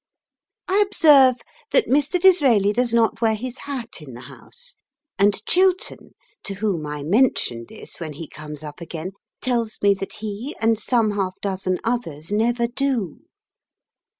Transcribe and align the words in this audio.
I 0.67 0.79
observe 0.79 1.41
that 1.69 1.85
Mr. 1.85 2.19
Disraeli 2.19 2.73
does 2.73 2.91
not 2.91 3.21
wear 3.21 3.35
his 3.35 3.59
hat 3.59 4.01
in 4.01 4.15
the 4.15 4.21
House, 4.21 4.75
and 5.19 5.45
Chiltern, 5.45 6.15
to 6.43 6.55
whom 6.55 6.87
I 6.87 7.03
mention 7.03 7.67
this 7.69 7.99
when 7.99 8.13
he 8.13 8.27
comes 8.27 8.63
up 8.63 8.81
again, 8.81 9.11
tells 9.41 9.79
me 9.83 9.93
that 9.93 10.13
he 10.13 10.55
and 10.59 10.79
some 10.79 11.11
half 11.11 11.35
dozen 11.39 11.77
others 11.83 12.31
never 12.31 12.65
do. 12.65 13.27